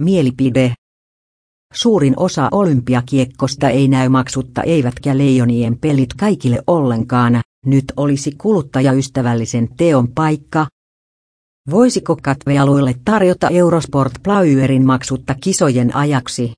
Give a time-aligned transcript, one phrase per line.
[0.00, 0.74] Mielipide.
[1.74, 10.08] Suurin osa olympiakiekkosta ei näy maksutta eivätkä leijonien pelit kaikille ollenkaan, nyt olisi kuluttajaystävällisen teon
[10.08, 10.66] paikka.
[11.70, 16.52] Voisiko katvealuille tarjota Eurosport Playerin maksutta kisojen ajaksi?